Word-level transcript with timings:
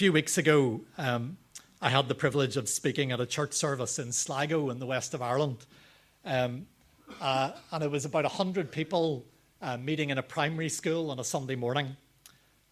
few 0.00 0.14
weeks 0.14 0.38
ago, 0.38 0.80
um, 0.96 1.36
I 1.82 1.90
had 1.90 2.08
the 2.08 2.14
privilege 2.14 2.56
of 2.56 2.70
speaking 2.70 3.12
at 3.12 3.20
a 3.20 3.26
church 3.26 3.52
service 3.52 3.98
in 3.98 4.12
Sligo 4.12 4.70
in 4.70 4.78
the 4.78 4.86
west 4.86 5.12
of 5.12 5.20
Ireland. 5.20 5.58
Um, 6.24 6.64
uh, 7.20 7.50
and 7.70 7.84
it 7.84 7.90
was 7.90 8.06
about 8.06 8.24
100 8.24 8.72
people 8.72 9.26
uh, 9.60 9.76
meeting 9.76 10.08
in 10.08 10.16
a 10.16 10.22
primary 10.22 10.70
school 10.70 11.10
on 11.10 11.18
a 11.18 11.22
Sunday 11.22 11.54
morning. 11.54 11.98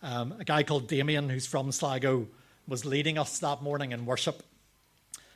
Um, 0.02 0.36
a 0.38 0.44
guy 0.44 0.62
called 0.62 0.88
Damien, 0.88 1.28
who's 1.28 1.46
from 1.46 1.70
Sligo, 1.70 2.28
was 2.66 2.86
leading 2.86 3.18
us 3.18 3.38
that 3.40 3.60
morning 3.60 3.92
in 3.92 4.06
worship. 4.06 4.42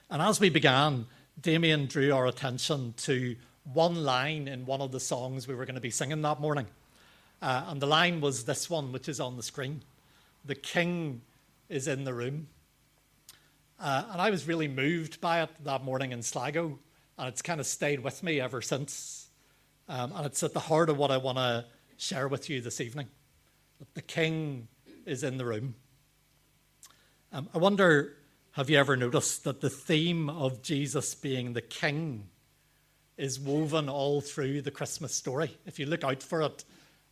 And 0.09 0.23
as 0.23 0.41
we 0.41 0.49
began, 0.49 1.05
Damien 1.39 1.85
drew 1.85 2.15
our 2.15 2.27
attention 2.27 2.95
to 3.03 3.37
one 3.71 4.03
line 4.03 4.49
in 4.49 4.65
one 4.65 4.81
of 4.81 4.93
the 4.93 5.01
songs 5.01 5.47
we 5.47 5.55
were 5.55 5.67
going 5.67 5.75
to 5.75 5.81
be 5.83 5.91
singing 5.91 6.23
that 6.23 6.41
morning. 6.41 6.69
Uh, 7.43 7.65
and 7.67 7.83
the 7.83 7.87
line 7.87 8.23
was 8.23 8.47
this 8.47 8.71
one, 8.71 8.93
which 8.93 9.11
is 9.11 9.21
on 9.21 9.37
the 9.37 9.43
screen 9.43 9.83
The 10.47 10.55
King 10.55 11.21
is 11.73 11.89
in 11.89 12.05
the 12.05 12.13
room. 12.13 12.49
Uh, 13.81 14.05
and 14.13 14.21
I 14.21 14.31
was 14.31 14.47
really 14.47 14.69
moved 14.69 15.21
by 15.21 15.43
it 15.43 15.49
that 15.65 15.83
morning 15.83 16.13
in 16.13 16.23
Sligo, 16.23 16.79
and 17.19 17.29
it's 17.29 17.41
kind 17.41 17.61
of 17.61 17.67
stayed 17.67 18.01
with 18.01 18.23
me 18.23 18.41
ever 18.41 18.61
since. 18.61 19.31
Um, 19.89 20.13
and 20.15 20.27
it's 20.27 20.43
at 20.43 20.53
the 20.53 20.61
heart 20.61 20.91
of 20.91 20.99
what 20.99 21.11
I 21.11 21.17
want 21.17 21.39
to 21.39 21.65
share 21.97 22.29
with 22.29 22.51
you 22.51 22.61
this 22.61 22.81
evening. 22.81 23.09
The 23.95 24.03
King 24.03 24.69
is 25.07 25.25
in 25.25 25.39
the 25.39 25.47
room. 25.47 25.75
Um, 27.33 27.49
I 27.55 27.59
wonder, 27.59 28.17
have 28.53 28.69
you 28.69 28.79
ever 28.79 28.95
noticed 28.95 29.45
that 29.45 29.63
the 29.63 29.71
theme 29.71 30.29
of 30.29 30.63
Jesus 30.63 31.15
being 31.15 31.55
the 31.55 31.63
King 31.63 32.29
is 33.17 33.41
woven 33.41 33.89
all 33.89 34.21
through 34.21 34.61
the 34.61 34.71
Christmas 34.71 35.15
story? 35.15 35.57
If 35.65 35.79
you 35.79 35.87
look 35.87 36.05
out 36.05 36.23
for 36.23 36.43
it, 36.43 36.65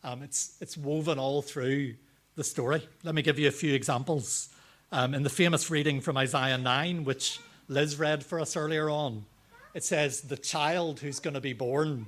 um, 0.05 0.23
it's, 0.23 0.57
it's 0.61 0.77
woven 0.77 1.19
all 1.19 1.41
through 1.41 1.95
the 2.41 2.45
story. 2.45 2.81
Let 3.05 3.15
me 3.15 3.21
give 3.21 3.39
you 3.39 3.49
a 3.49 3.51
few 3.51 3.75
examples. 3.75 4.49
Um, 4.93 5.13
in 5.13 5.25
the 5.25 5.29
famous 5.29 5.69
reading 5.69 6.01
from 6.01 6.17
Isaiah 6.17 6.57
9, 6.57 7.05
which 7.05 7.39
Liz 7.69 7.99
read 7.99 8.25
for 8.25 8.41
us 8.41 8.57
earlier 8.57 8.89
on, 8.89 9.27
it 9.75 9.85
says, 9.85 10.23
The 10.23 10.39
child 10.39 11.01
who's 11.01 11.21
going 11.21 11.35
to 11.35 11.43
be 11.43 11.53
born 11.53 12.07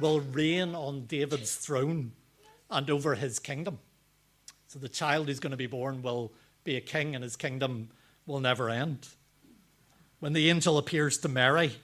will 0.00 0.20
reign 0.20 0.74
on 0.74 1.04
David's 1.04 1.54
throne 1.54 2.12
and 2.70 2.88
over 2.88 3.14
his 3.14 3.38
kingdom. 3.38 3.78
So 4.68 4.78
the 4.78 4.88
child 4.88 5.28
who's 5.28 5.38
going 5.38 5.50
to 5.50 5.58
be 5.58 5.66
born 5.66 6.00
will 6.00 6.32
be 6.64 6.76
a 6.76 6.80
king, 6.80 7.14
and 7.14 7.22
his 7.22 7.36
kingdom 7.36 7.90
will 8.24 8.40
never 8.40 8.70
end. 8.70 9.06
When 10.18 10.32
the 10.32 10.48
angel 10.48 10.78
appears 10.78 11.18
to 11.18 11.28
Mary, 11.28 11.76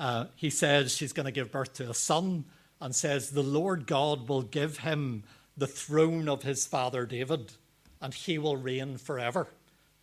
uh, 0.00 0.24
he 0.34 0.50
says 0.50 0.96
she's 0.96 1.12
going 1.12 1.26
to 1.26 1.30
give 1.30 1.52
birth 1.52 1.74
to 1.74 1.90
a 1.90 1.94
son 1.94 2.46
and 2.80 2.92
says, 2.92 3.30
The 3.30 3.44
Lord 3.44 3.86
God 3.86 4.28
will 4.28 4.42
give 4.42 4.78
him 4.78 5.22
the 5.56 5.66
throne 5.66 6.28
of 6.28 6.42
his 6.42 6.66
father 6.66 7.06
David, 7.06 7.52
and 8.00 8.12
he 8.12 8.38
will 8.38 8.56
reign 8.56 8.98
forever 8.98 9.48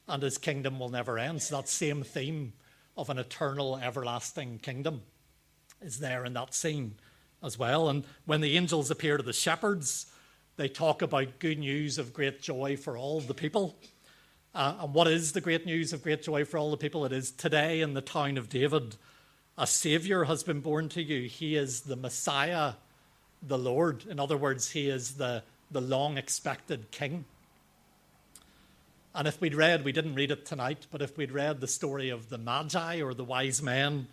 and 0.08 0.24
his 0.24 0.38
kingdom 0.38 0.80
will 0.80 0.90
never 0.90 1.18
end. 1.18 1.42
So 1.42 1.58
that 1.58 1.70
same 1.70 2.04
theme 2.04 2.54
of 2.98 3.10
an 3.10 3.18
eternal, 3.18 3.78
everlasting 3.78 4.60
kingdom 4.60 5.02
is 5.82 6.00
there 6.00 6.26
in 6.26 6.34
that 6.34 6.54
scene 6.54 6.96
as 7.42 7.58
well. 7.58 7.90
And 7.90 8.04
when 8.26 8.42
the 8.42 8.58
angels 8.58 8.92
appear 8.92 9.18
to 9.18 9.24
the 9.24 9.34
shepherds, 9.34 10.08
they 10.56 10.68
talk 10.68 11.02
about 11.02 11.40
good 11.40 11.60
news 11.60 11.98
of 11.98 12.14
great 12.14 12.42
joy 12.42 12.78
for 12.78 12.98
all 12.98 13.20
the 13.22 13.34
people. 13.34 13.78
Uh, 14.54 14.76
and 14.82 14.94
what 14.94 15.08
is 15.08 15.32
the 15.32 15.42
great 15.42 15.66
news 15.66 15.94
of 15.94 16.04
great 16.04 16.22
joy 16.22 16.46
for 16.46 16.58
all 16.58 16.70
the 16.70 16.78
people? 16.78 17.06
It 17.06 17.12
is 17.12 17.32
today 17.32 17.82
in 17.82 17.94
the 17.94 18.02
town 18.02 18.38
of 18.38 18.50
David, 18.50 18.98
a 19.58 19.66
Savior 19.66 20.26
has 20.26 20.44
been 20.44 20.62
born 20.62 20.90
to 20.90 21.02
you. 21.02 21.28
He 21.28 21.56
is 21.56 21.82
the 21.82 21.96
Messiah, 21.96 22.74
the 23.46 23.58
Lord. 23.58 24.06
In 24.06 24.20
other 24.20 24.38
words, 24.38 24.72
He 24.72 24.90
is 24.90 25.16
the, 25.16 25.44
the 25.72 25.82
long 25.82 26.18
expected 26.18 26.92
King. 26.92 27.26
And 29.16 29.28
if 29.28 29.40
we'd 29.40 29.54
read, 29.54 29.84
we 29.84 29.92
didn't 29.92 30.16
read 30.16 30.32
it 30.32 30.46
tonight, 30.46 30.88
but 30.90 31.02
if 31.02 31.18
we'd 31.18 31.32
read 31.32 31.62
the 31.62 31.68
story 31.68 32.10
of 32.10 32.30
the 32.30 32.38
Magi 32.38 33.02
or 33.02 33.14
the 33.14 33.24
wise 33.24 33.62
men 33.62 34.08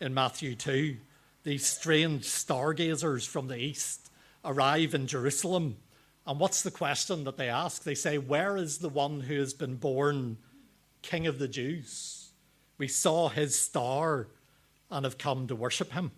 in 0.00 0.14
Matthew 0.14 0.54
2, 0.54 0.96
these 1.42 1.66
strange 1.66 2.24
stargazers 2.24 3.26
from 3.26 3.48
the 3.48 3.58
east 3.58 4.10
arrive 4.44 4.94
in 4.94 5.06
Jerusalem. 5.06 5.76
And 6.26 6.40
what's 6.40 6.62
the 6.62 6.70
question 6.70 7.24
that 7.24 7.36
they 7.36 7.50
ask? 7.50 7.82
They 7.82 7.94
say, 7.94 8.18
Where 8.18 8.56
is 8.56 8.78
the 8.78 8.88
one 8.88 9.20
who 9.20 9.38
has 9.38 9.52
been 9.52 9.76
born 9.76 10.38
King 11.02 11.26
of 11.26 11.38
the 11.38 11.48
Jews? 11.48 12.30
We 12.78 12.88
saw 12.88 13.28
his 13.28 13.58
star 13.58 14.28
and 14.90 15.04
have 15.04 15.18
come 15.18 15.46
to 15.48 15.54
worship 15.54 15.92
him. 15.92 16.12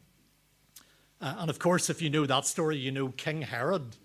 Uh, 1.20 1.34
and 1.38 1.50
of 1.50 1.58
course, 1.58 1.90
if 1.90 2.00
you 2.00 2.10
know 2.10 2.26
that 2.26 2.46
story, 2.46 2.76
you 2.76 2.90
know 2.90 3.08
King 3.08 3.42
Herod 3.42 3.96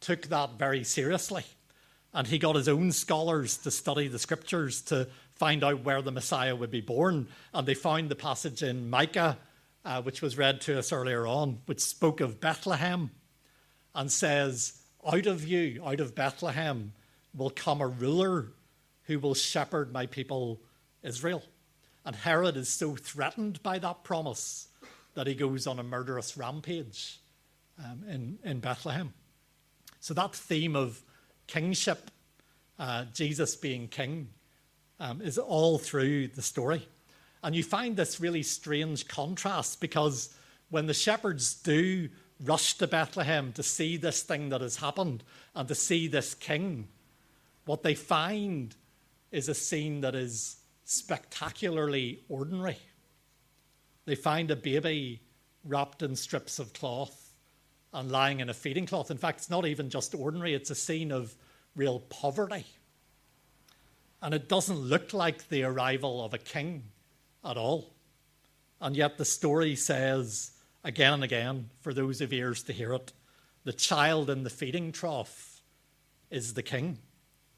took 0.00 0.22
that 0.28 0.58
very 0.58 0.84
seriously. 0.84 1.44
And 2.12 2.26
he 2.26 2.38
got 2.38 2.56
his 2.56 2.68
own 2.68 2.92
scholars 2.92 3.58
to 3.58 3.70
study 3.70 4.08
the 4.08 4.18
scriptures 4.18 4.82
to 4.82 5.08
find 5.34 5.62
out 5.62 5.84
where 5.84 6.02
the 6.02 6.12
Messiah 6.12 6.56
would 6.56 6.70
be 6.70 6.80
born. 6.80 7.28
And 7.52 7.66
they 7.66 7.74
found 7.74 8.08
the 8.08 8.16
passage 8.16 8.62
in 8.62 8.90
Micah, 8.90 9.38
uh, 9.84 10.02
which 10.02 10.22
was 10.22 10.38
read 10.38 10.60
to 10.62 10.78
us 10.78 10.92
earlier 10.92 11.26
on, 11.26 11.60
which 11.66 11.80
spoke 11.80 12.20
of 12.20 12.40
Bethlehem 12.40 13.10
and 13.94 14.10
says, 14.10 14.80
Out 15.06 15.26
of 15.26 15.46
you, 15.46 15.82
out 15.84 16.00
of 16.00 16.14
Bethlehem, 16.14 16.92
will 17.34 17.50
come 17.50 17.80
a 17.80 17.86
ruler 17.86 18.52
who 19.04 19.18
will 19.18 19.34
shepherd 19.34 19.92
my 19.92 20.06
people 20.06 20.60
Israel. 21.02 21.42
And 22.04 22.16
Herod 22.16 22.56
is 22.56 22.68
so 22.68 22.96
threatened 22.96 23.62
by 23.62 23.78
that 23.78 24.02
promise 24.02 24.67
that 25.18 25.26
he 25.26 25.34
goes 25.34 25.66
on 25.66 25.80
a 25.80 25.82
murderous 25.82 26.36
rampage 26.36 27.18
um, 27.84 28.04
in, 28.08 28.38
in 28.44 28.60
Bethlehem. 28.60 29.12
So 29.98 30.14
that 30.14 30.32
theme 30.32 30.76
of 30.76 31.02
kingship, 31.48 32.12
uh, 32.78 33.06
Jesus 33.12 33.56
being 33.56 33.88
king, 33.88 34.28
um, 35.00 35.20
is 35.20 35.36
all 35.36 35.76
through 35.76 36.28
the 36.28 36.40
story. 36.40 36.86
And 37.42 37.56
you 37.56 37.64
find 37.64 37.96
this 37.96 38.20
really 38.20 38.44
strange 38.44 39.08
contrast 39.08 39.80
because 39.80 40.32
when 40.70 40.86
the 40.86 40.94
shepherds 40.94 41.52
do 41.52 42.10
rush 42.44 42.74
to 42.74 42.86
Bethlehem 42.86 43.52
to 43.54 43.64
see 43.64 43.96
this 43.96 44.22
thing 44.22 44.50
that 44.50 44.60
has 44.60 44.76
happened 44.76 45.24
and 45.56 45.66
to 45.66 45.74
see 45.74 46.06
this 46.06 46.32
king, 46.32 46.86
what 47.64 47.82
they 47.82 47.96
find 47.96 48.76
is 49.32 49.48
a 49.48 49.54
scene 49.54 50.00
that 50.02 50.14
is 50.14 50.58
spectacularly 50.84 52.22
ordinary. 52.28 52.78
They 54.08 54.14
find 54.14 54.50
a 54.50 54.56
baby 54.56 55.20
wrapped 55.64 56.02
in 56.02 56.16
strips 56.16 56.58
of 56.58 56.72
cloth 56.72 57.34
and 57.92 58.10
lying 58.10 58.40
in 58.40 58.48
a 58.48 58.54
feeding 58.54 58.86
cloth. 58.86 59.10
In 59.10 59.18
fact, 59.18 59.40
it's 59.40 59.50
not 59.50 59.66
even 59.66 59.90
just 59.90 60.14
ordinary, 60.14 60.54
it's 60.54 60.70
a 60.70 60.74
scene 60.74 61.12
of 61.12 61.36
real 61.76 62.00
poverty. 62.00 62.64
And 64.22 64.32
it 64.32 64.48
doesn't 64.48 64.78
look 64.78 65.12
like 65.12 65.50
the 65.50 65.64
arrival 65.64 66.24
of 66.24 66.32
a 66.32 66.38
king 66.38 66.84
at 67.44 67.58
all. 67.58 67.92
And 68.80 68.96
yet 68.96 69.18
the 69.18 69.26
story 69.26 69.76
says 69.76 70.52
again 70.82 71.12
and 71.12 71.24
again, 71.24 71.68
for 71.82 71.92
those 71.92 72.22
of 72.22 72.32
ears 72.32 72.62
to 72.62 72.72
hear 72.72 72.94
it, 72.94 73.12
the 73.64 73.74
child 73.74 74.30
in 74.30 74.42
the 74.42 74.48
feeding 74.48 74.90
trough 74.90 75.60
is 76.30 76.54
the 76.54 76.62
king. 76.62 76.96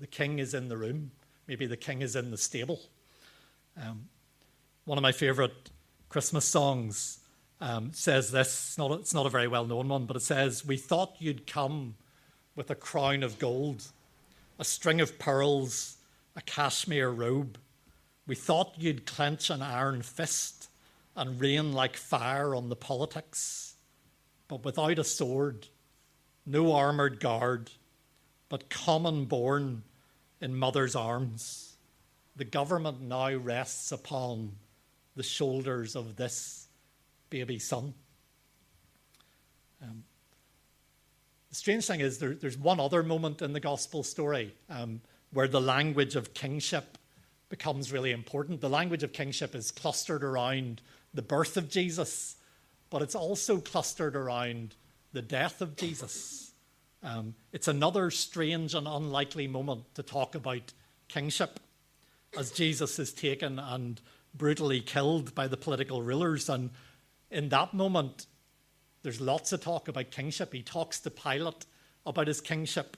The 0.01 0.09
king 0.09 0.41
is 0.41 0.53
in 0.53 0.67
the 0.67 0.77
room. 0.77 1.13
Maybe 1.47 1.67
the 1.67 1.77
king 1.77 2.03
is 2.03 2.17
in 2.17 2.33
the 2.33 2.37
stable. 2.37 2.81
Um, 3.81 4.09
one 4.85 4.99
of 4.99 5.03
my 5.03 5.13
favourite 5.13 5.71
Christmas 6.11 6.45
songs 6.45 7.21
um, 7.61 7.93
says 7.93 8.33
this. 8.33 8.49
It's 8.49 8.79
not, 8.79 8.91
a, 8.91 8.95
it's 8.95 9.15
not 9.15 9.27
a 9.27 9.31
very 9.31 9.47
well 9.47 9.65
known 9.65 9.89
one, 9.89 10.07
but 10.07 10.17
it 10.17 10.23
says, 10.23 10.67
We 10.67 10.77
thought 10.77 11.15
you'd 11.21 11.47
come 11.47 11.95
with 12.57 12.69
a 12.69 12.75
crown 12.75 13.23
of 13.23 13.39
gold, 13.39 13.87
a 14.59 14.65
string 14.65 15.01
of 15.01 15.21
pearls, 15.21 15.99
a 16.35 16.41
cashmere 16.41 17.11
robe. 17.11 17.59
We 18.27 18.35
thought 18.35 18.75
you'd 18.77 19.07
clench 19.07 19.51
an 19.51 19.63
iron 19.63 20.03
fist 20.03 20.69
and 21.15 21.41
rain 21.41 21.73
like 21.73 21.97
fire 21.97 22.57
on 22.57 22.71
the 22.71 22.77
politics, 22.77 23.77
but 24.49 24.65
without 24.65 24.99
a 24.99 25.05
sword, 25.05 25.69
no 26.45 26.73
armoured 26.73 27.21
guard, 27.21 27.71
but 28.49 28.69
common 28.69 29.27
born 29.27 29.85
in 30.41 30.57
mother's 30.57 30.97
arms. 30.97 31.77
The 32.35 32.45
government 32.45 33.01
now 33.01 33.33
rests 33.33 33.93
upon 33.93 34.57
the 35.17 35.23
shoulders 35.23 35.97
of 35.97 36.17
this 36.17 36.69
baby 37.31 37.59
son. 37.59 37.95
Um, 39.83 40.05
the 41.49 41.55
strange 41.55 41.87
thing 41.87 42.01
is, 42.01 42.19
there, 42.19 42.35
there's 42.35 42.59
one 42.59 42.81
other 42.81 43.03
moment 43.03 43.43
in 43.43 43.53
the 43.53 43.61
gospel 43.61 44.03
story 44.03 44.55
um, 44.69 45.01
where 45.33 45.49
the 45.49 45.61
language 45.61 46.17
of 46.17 46.35
kingship 46.35 46.97
becomes 47.49 47.93
really 47.93 48.13
important. 48.13 48.61
The 48.61 48.69
language 48.69 49.03
of 49.03 49.13
kingship 49.13 49.55
is 49.55 49.71
clustered 49.71 50.23
around 50.23 50.81
the 51.13 51.23
birth 51.23 51.57
of 51.57 51.69
Jesus, 51.69 52.37
but 52.89 53.03
it's 53.03 53.17
also 53.17 53.59
clustered 53.59 54.15
around 54.15 54.77
the 55.13 55.23
death 55.23 55.61
of 55.61 55.77
Jesus. 55.77 56.53
Um, 57.03 57.35
it's 57.53 57.67
another 57.67 58.11
strange 58.11 58.75
and 58.75 58.87
unlikely 58.87 59.49
moment 59.49 59.93
to 59.95 60.03
talk 60.03 60.35
about 60.35 60.73
kingship 61.09 61.59
as 62.39 62.53
Jesus 62.53 62.99
is 62.99 63.13
taken 63.13 63.59
and 63.59 64.01
brutally 64.35 64.81
killed 64.81 65.35
by 65.35 65.49
the 65.49 65.57
political 65.57 66.03
rulers. 66.03 66.49
And 66.49 66.71
in 67.31 67.49
that 67.51 67.75
moment, 67.75 68.27
there's 69.03 69.21
lots 69.21 69.53
of 69.53 69.61
talk 69.61 69.89
about 69.89 70.11
kingship. 70.11 70.53
He 70.53 70.63
talks 70.63 71.01
to 71.01 71.11
Pilate 71.11 71.67
about 72.07 72.29
his 72.29 72.41
kingship, 72.41 72.97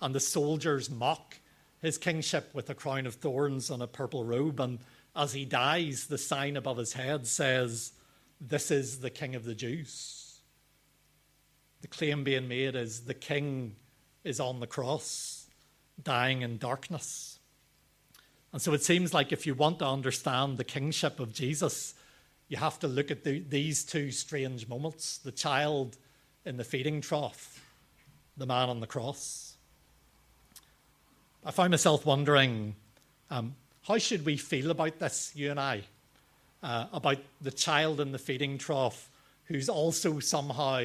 and 0.00 0.14
the 0.14 0.20
soldiers 0.20 0.90
mock 0.90 1.36
his 1.80 1.98
kingship 1.98 2.54
with 2.54 2.70
a 2.70 2.74
crown 2.74 3.06
of 3.06 3.14
thorns 3.14 3.70
and 3.70 3.82
a 3.82 3.86
purple 3.86 4.24
robe. 4.24 4.60
And 4.60 4.78
as 5.14 5.32
he 5.32 5.44
dies, 5.44 6.06
the 6.06 6.18
sign 6.18 6.56
above 6.56 6.78
his 6.78 6.92
head 6.92 7.26
says, 7.26 7.92
This 8.40 8.70
is 8.70 9.00
the 9.00 9.10
King 9.10 9.34
of 9.34 9.44
the 9.44 9.54
Jews. 9.54 10.40
The 11.82 11.88
claim 11.88 12.24
being 12.24 12.48
made 12.48 12.74
is 12.74 13.04
the 13.04 13.14
King 13.14 13.76
is 14.24 14.40
on 14.40 14.60
the 14.60 14.66
cross, 14.66 15.46
dying 16.02 16.42
in 16.42 16.58
darkness. 16.58 17.35
And 18.56 18.62
so 18.62 18.72
it 18.72 18.82
seems 18.82 19.12
like 19.12 19.32
if 19.32 19.46
you 19.46 19.54
want 19.54 19.80
to 19.80 19.86
understand 19.86 20.56
the 20.56 20.64
kingship 20.64 21.20
of 21.20 21.34
Jesus, 21.34 21.92
you 22.48 22.56
have 22.56 22.78
to 22.78 22.88
look 22.88 23.10
at 23.10 23.22
the, 23.22 23.40
these 23.40 23.84
two 23.84 24.10
strange 24.10 24.66
moments 24.66 25.18
the 25.18 25.30
child 25.30 25.98
in 26.46 26.56
the 26.56 26.64
feeding 26.64 27.02
trough, 27.02 27.62
the 28.34 28.46
man 28.46 28.70
on 28.70 28.80
the 28.80 28.86
cross. 28.86 29.56
I 31.44 31.50
find 31.50 31.70
myself 31.70 32.06
wondering 32.06 32.74
um, 33.30 33.54
how 33.86 33.98
should 33.98 34.24
we 34.24 34.38
feel 34.38 34.70
about 34.70 35.00
this, 35.00 35.32
you 35.34 35.50
and 35.50 35.60
I, 35.60 35.82
uh, 36.62 36.86
about 36.94 37.18
the 37.42 37.50
child 37.50 38.00
in 38.00 38.10
the 38.10 38.18
feeding 38.18 38.56
trough 38.56 39.10
who's 39.44 39.68
also 39.68 40.18
somehow 40.18 40.82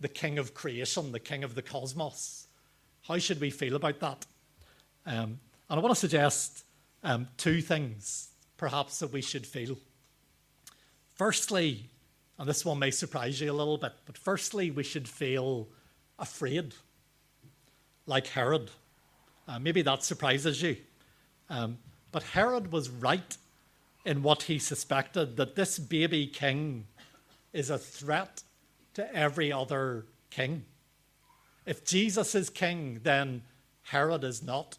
the 0.00 0.08
king 0.08 0.36
of 0.36 0.52
creation, 0.52 1.12
the 1.12 1.20
king 1.20 1.44
of 1.44 1.54
the 1.54 1.62
cosmos? 1.62 2.48
How 3.02 3.18
should 3.18 3.40
we 3.40 3.50
feel 3.50 3.76
about 3.76 4.00
that? 4.00 4.26
Um, 5.06 5.38
and 5.70 5.78
I 5.78 5.78
want 5.78 5.94
to 5.94 6.00
suggest 6.00 6.63
um, 7.04 7.28
two 7.36 7.60
things 7.60 8.30
perhaps 8.56 8.98
that 8.98 9.12
we 9.12 9.20
should 9.20 9.46
feel. 9.46 9.76
Firstly, 11.14 11.90
and 12.38 12.48
this 12.48 12.64
one 12.64 12.78
may 12.78 12.90
surprise 12.90 13.40
you 13.40 13.52
a 13.52 13.54
little 13.54 13.78
bit, 13.78 13.92
but 14.06 14.18
firstly, 14.18 14.70
we 14.70 14.82
should 14.82 15.06
feel 15.06 15.68
afraid, 16.18 16.74
like 18.06 18.26
Herod. 18.26 18.70
Uh, 19.46 19.58
maybe 19.58 19.82
that 19.82 20.02
surprises 20.02 20.62
you. 20.62 20.76
Um, 21.48 21.78
but 22.10 22.22
Herod 22.22 22.72
was 22.72 22.88
right 22.88 23.36
in 24.04 24.22
what 24.22 24.44
he 24.44 24.58
suspected 24.58 25.36
that 25.36 25.54
this 25.54 25.78
baby 25.78 26.26
king 26.26 26.86
is 27.52 27.70
a 27.70 27.78
threat 27.78 28.42
to 28.94 29.14
every 29.14 29.52
other 29.52 30.06
king. 30.30 30.64
If 31.66 31.84
Jesus 31.84 32.34
is 32.34 32.50
king, 32.50 33.00
then 33.02 33.42
Herod 33.82 34.24
is 34.24 34.42
not, 34.42 34.78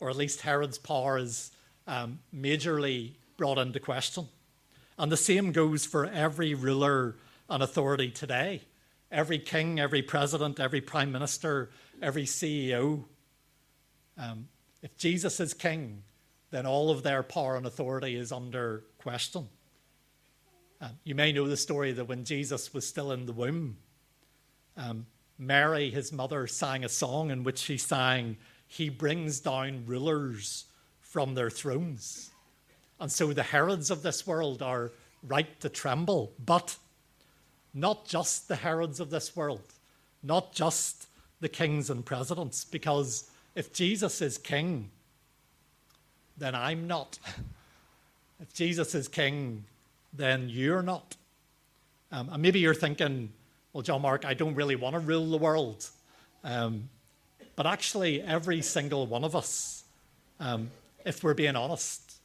or 0.00 0.10
at 0.10 0.16
least 0.16 0.40
Herod's 0.42 0.78
power 0.78 1.18
is 1.18 1.50
um, 1.86 2.18
majorly 2.34 3.12
brought 3.36 3.58
into 3.58 3.80
question. 3.80 4.28
And 4.98 5.12
the 5.12 5.16
same 5.16 5.52
goes 5.52 5.84
for 5.84 6.06
every 6.06 6.54
ruler 6.54 7.16
and 7.48 7.62
authority 7.62 8.10
today. 8.10 8.62
Every 9.10 9.38
king, 9.38 9.78
every 9.78 10.02
president, 10.02 10.58
every 10.58 10.80
prime 10.80 11.12
minister, 11.12 11.70
every 12.02 12.24
CEO. 12.24 13.04
Um, 14.18 14.48
if 14.82 14.96
Jesus 14.96 15.38
is 15.38 15.54
king, 15.54 16.02
then 16.50 16.66
all 16.66 16.90
of 16.90 17.02
their 17.02 17.22
power 17.22 17.56
and 17.56 17.66
authority 17.66 18.16
is 18.16 18.32
under 18.32 18.84
question. 18.98 19.48
Um, 20.80 20.90
you 21.04 21.14
may 21.14 21.32
know 21.32 21.46
the 21.46 21.56
story 21.56 21.92
that 21.92 22.06
when 22.06 22.24
Jesus 22.24 22.74
was 22.74 22.86
still 22.86 23.12
in 23.12 23.26
the 23.26 23.32
womb, 23.32 23.78
um, 24.76 25.06
Mary, 25.38 25.90
his 25.90 26.12
mother, 26.12 26.46
sang 26.46 26.84
a 26.84 26.88
song 26.88 27.30
in 27.30 27.44
which 27.44 27.58
she 27.58 27.76
sang, 27.78 28.36
He 28.66 28.88
brings 28.88 29.40
down 29.40 29.84
rulers 29.86 30.64
from 31.00 31.34
their 31.34 31.50
thrones. 31.50 32.30
And 33.00 33.10
so 33.10 33.32
the 33.32 33.42
Herods 33.42 33.90
of 33.90 34.02
this 34.02 34.26
world 34.26 34.62
are 34.62 34.92
right 35.22 35.60
to 35.60 35.68
tremble, 35.68 36.32
but 36.44 36.76
not 37.74 38.06
just 38.06 38.48
the 38.48 38.56
Herods 38.56 39.00
of 39.00 39.10
this 39.10 39.36
world, 39.36 39.62
not 40.22 40.52
just 40.52 41.08
the 41.40 41.48
kings 41.48 41.90
and 41.90 42.04
presidents, 42.04 42.64
because 42.64 43.30
if 43.54 43.72
Jesus 43.72 44.20
is 44.22 44.38
king, 44.38 44.90
then 46.36 46.54
I'm 46.54 46.86
not. 46.86 47.18
If 48.38 48.52
Jesus 48.52 48.94
is 48.94 49.08
king, 49.08 49.64
then 50.12 50.50
you're 50.50 50.82
not. 50.82 51.16
Um, 52.12 52.28
and 52.30 52.42
maybe 52.42 52.60
you're 52.60 52.74
thinking, 52.74 53.32
well, 53.72 53.82
John 53.82 54.02
Mark, 54.02 54.26
I 54.26 54.34
don't 54.34 54.54
really 54.54 54.76
want 54.76 54.92
to 54.94 55.00
rule 55.00 55.30
the 55.30 55.38
world. 55.38 55.88
Um, 56.44 56.90
but 57.56 57.66
actually, 57.66 58.20
every 58.20 58.60
single 58.60 59.06
one 59.06 59.24
of 59.24 59.34
us, 59.34 59.84
um, 60.38 60.70
if 61.06 61.24
we're 61.24 61.34
being 61.34 61.56
honest, 61.56 62.16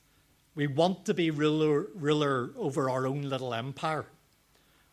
we 0.56 0.68
want 0.68 1.06
to 1.06 1.14
be 1.14 1.32
ruler, 1.32 1.88
ruler 1.96 2.50
over 2.58 2.90
our 2.90 3.08
own 3.08 3.22
little 3.22 3.54
empire. 3.54 4.06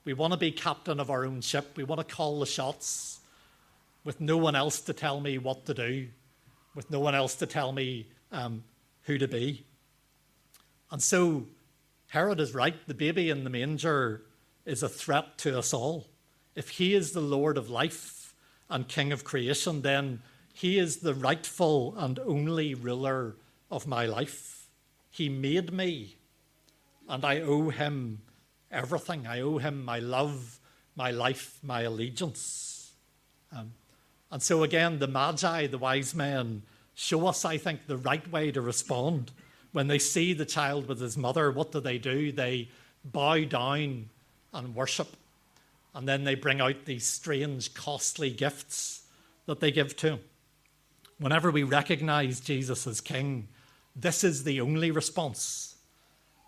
We 0.05 0.15
want 0.15 0.33
to 0.33 0.39
be 0.39 0.53
captain 0.53 1.01
of 1.01 1.11
our 1.11 1.25
own 1.25 1.41
ship. 1.41 1.77
We 1.77 1.83
want 1.83 2.07
to 2.07 2.15
call 2.15 2.39
the 2.39 2.47
shots 2.47 3.19
with 4.05 4.21
no 4.21 4.37
one 4.37 4.55
else 4.55 4.81
to 4.83 4.93
tell 4.93 5.21
me 5.21 5.39
what 5.39 5.67
to 5.67 5.75
do, 5.75 6.07
with 6.77 6.89
no 6.89 7.01
one 7.01 7.17
else 7.17 7.35
to 7.37 7.47
tell 7.47 7.73
me 7.73 8.07
um, 8.31 8.63
who 9.03 9.19
to 9.19 9.27
be. 9.27 9.65
And 10.93 11.03
so 11.03 11.47
Herod 12.07 12.39
is 12.39 12.55
right. 12.55 12.77
The 12.87 12.95
baby 12.95 13.29
in 13.29 13.43
the 13.43 13.51
manger 13.51 14.23
is 14.65 14.85
a 14.85 14.89
threat 14.89 15.37
to 15.39 15.59
us 15.59 15.75
all. 15.75 16.07
If 16.55 16.71
he 16.71 16.95
is 16.95 17.13
the 17.13 17.21
Lord 17.21 17.59
of 17.59 17.69
life 17.69 18.18
and 18.71 18.89
King 18.89 19.13
of 19.13 19.25
creation, 19.25 19.83
then 19.83 20.21
he 20.53 20.79
is 20.79 20.99
the 20.99 21.15
rightful 21.15 21.95
and 21.97 22.19
only 22.21 22.75
ruler 22.75 23.37
of 23.71 23.87
my 23.87 24.07
life. 24.07 24.67
He 25.11 25.29
made 25.29 25.73
me, 25.73 26.17
and 27.09 27.25
I 27.25 27.41
owe 27.41 27.71
him 27.71 28.21
everything. 28.71 29.27
I 29.27 29.41
owe 29.41 29.59
him 29.59 29.85
my 29.85 29.99
love, 29.99 30.59
my 30.97 31.11
life, 31.11 31.59
my 31.63 31.83
allegiance. 31.83 32.93
Um, 33.57 33.73
and 34.31 34.43
so, 34.43 34.63
again, 34.63 34.99
the 34.99 35.07
Magi, 35.07 35.67
the 35.67 35.79
wise 35.79 36.15
men, 36.15 36.63
show 36.95 37.27
us, 37.27 37.45
I 37.45 37.57
think, 37.57 37.87
the 37.87 37.97
right 37.97 38.31
way 38.31 38.51
to 38.53 38.61
respond. 38.61 39.31
When 39.73 39.87
they 39.87 39.99
see 39.99 40.33
the 40.33 40.45
child 40.45 40.87
with 40.87 41.01
his 41.01 41.17
mother, 41.17 41.51
what 41.51 41.73
do 41.73 41.81
they 41.81 41.99
do? 41.99 42.33
They 42.33 42.69
bow 43.05 43.45
down 43.45 44.11
and 44.53 44.75
worship. 44.75 45.17
And 45.95 46.09
then 46.09 46.25
they 46.25 46.35
bring 46.35 46.61
out 46.61 46.85
these 46.85 47.07
strange, 47.07 47.75
costly 47.75 48.31
gifts 48.31 49.07
that 49.47 49.61
they 49.61 49.71
give 49.71 49.97
to 49.97 50.11
him. 50.11 50.21
Whenever 51.19 51.51
we 51.51 51.63
recognize 51.63 52.41
Jesus 52.41 52.87
as 52.87 53.01
King, 53.01 53.49
this 53.97 54.23
is 54.23 54.45
the 54.45 54.61
only 54.61 54.91
response 54.91 55.77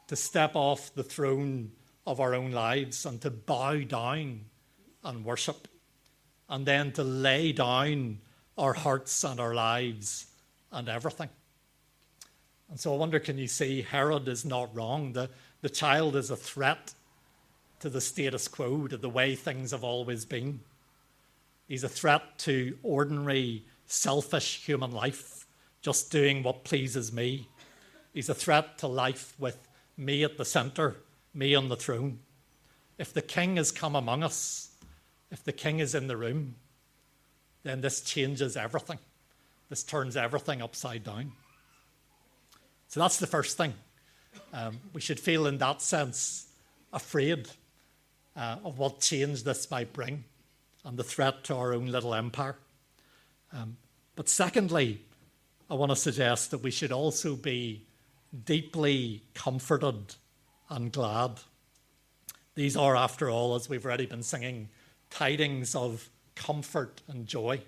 to 0.07 0.17
step 0.17 0.53
off 0.55 0.95
the 0.95 1.03
throne 1.03 1.73
of 2.07 2.21
our 2.21 2.35
own 2.35 2.53
lives 2.53 3.07
and 3.07 3.21
to 3.21 3.31
bow 3.31 3.79
down 3.81 4.41
and 5.03 5.25
worship, 5.25 5.69
and 6.49 6.67
then 6.67 6.93
to 6.93 7.03
lay 7.03 7.53
down 7.53 8.19
our 8.59 8.73
hearts 8.73 9.25
and 9.25 9.41
our 9.41 9.55
lives 9.55 10.27
and 10.71 10.89
everything. 10.89 11.29
And 12.69 12.79
so 12.79 12.95
I 12.95 12.97
wonder 12.97 13.19
can 13.19 13.39
you 13.39 13.49
see 13.49 13.83
Herod 13.83 14.29
is 14.29 14.45
not 14.45 14.75
wrong? 14.75 15.13
The, 15.13 15.31
the 15.63 15.71
child 15.71 16.15
is 16.17 16.31
a 16.31 16.37
threat 16.37 16.95
to 17.81 17.89
the 17.89 18.01
status 18.01 18.49
quo, 18.49 18.87
to 18.87 18.97
the 18.97 19.09
way 19.09 19.35
things 19.35 19.73
have 19.73 19.85
always 19.85 20.25
been. 20.25 20.61
He's 21.67 21.85
a 21.85 21.89
threat 21.89 22.39
to 22.39 22.77
ordinary, 22.83 23.65
selfish 23.87 24.65
human 24.65 24.93
life 24.93 25.47
just 25.83 26.11
doing 26.11 26.43
what 26.43 26.65
pleases 26.65 27.13
me. 27.13 27.49
He's 28.13 28.29
a 28.29 28.35
threat 28.35 28.79
to 28.79 28.87
life 28.87 29.35
with 29.39 29.69
me 29.97 30.25
at 30.25 30.37
the 30.37 30.45
centre, 30.45 30.97
me 31.33 31.55
on 31.55 31.69
the 31.69 31.77
throne. 31.77 32.19
If 32.99 33.13
the 33.15 33.23
king 33.23 33.57
has 33.57 33.73
come 33.73 33.97
among 33.97 34.23
us, 34.23 34.71
if 35.31 35.43
the 35.43 35.53
king 35.53 35.79
is 35.79 35.95
in 35.95 36.07
the 36.07 36.17
room, 36.17 36.57
then 37.63 37.81
this 37.81 38.03
changes 38.03 38.57
everything. 38.57 38.99
This 39.69 39.83
turns 39.83 40.17
everything 40.17 40.61
upside 40.61 41.05
down. 41.05 41.33
So 42.89 43.01
that's 43.01 43.19
the 43.19 43.27
first 43.27 43.57
thing. 43.57 43.73
Um, 44.53 44.79
we 44.93 45.01
should 45.01 45.21
feel, 45.21 45.47
in 45.47 45.59
that 45.59 45.81
sense, 45.81 46.49
afraid 46.93 47.49
uh, 48.41 48.57
of 48.65 48.79
what 48.79 49.01
change 49.01 49.45
this 49.45 49.71
might 49.71 49.93
bring 49.93 50.25
and 50.85 50.97
the 50.97 51.05
threat 51.05 51.45
to 51.45 51.55
our 51.55 51.75
own 51.75 51.89
little 51.89 52.15
empire. 52.15 52.57
Um, 53.53 53.77
but 54.17 54.31
secondly, 54.31 55.03
I 55.69 55.75
want 55.75 55.91
to 55.91 55.97
suggest 55.97 56.51
that 56.51 56.63
we 56.63 56.71
should 56.71 56.91
also 56.91 57.37
be 57.37 57.85
deeply 58.47 59.23
comforted 59.35 60.15
and 60.71 60.91
glad. 60.91 61.41
These 62.55 62.77
are, 62.77 62.97
after 62.97 63.29
all, 63.29 63.55
as 63.55 63.69
we've 63.69 63.85
already 63.85 64.07
been 64.07 64.23
singing, 64.23 64.71
tidings 65.11 65.75
of 65.75 66.09
comfort 66.35 67.03
and 67.09 67.27
joy. 67.27 67.61